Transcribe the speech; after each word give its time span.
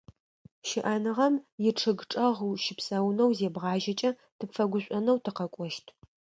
Щыӏэныгъэм 0.67 1.35
ичъыг 1.69 1.99
чӏэгъ 2.11 2.39
ущыпсэунэу 2.49 3.35
зебгъажьэкӏэ 3.37 4.11
тыпфэгушӏонэу 4.37 5.21
тыкъэкӏощт. 5.23 5.85